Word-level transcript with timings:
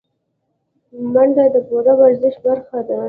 منډه 1.13 1.45
د 1.53 1.57
پوره 1.67 1.93
ورزش 2.01 2.35
برخه 2.45 2.79
ده 2.87 2.99